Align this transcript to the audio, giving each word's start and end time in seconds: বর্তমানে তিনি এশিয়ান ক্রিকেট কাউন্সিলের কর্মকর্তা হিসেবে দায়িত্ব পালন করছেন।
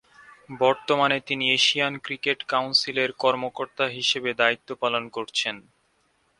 বর্তমানে 0.59 1.17
তিনি 1.27 1.45
এশিয়ান 1.51 1.93
ক্রিকেট 1.97 2.39
কাউন্সিলের 2.43 3.09
কর্মকর্তা 3.13 3.85
হিসেবে 3.97 4.29
দায়িত্ব 4.33 4.69
পালন 4.81 5.03
করছেন। 5.09 5.55